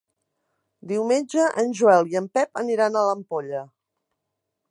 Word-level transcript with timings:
Diumenge 0.91 1.43
en 1.63 1.75
Joel 1.81 2.09
i 2.13 2.17
en 2.23 2.31
Pep 2.39 2.63
aniran 2.63 2.97
a 2.97 3.05
l'Ampolla. 3.11 3.65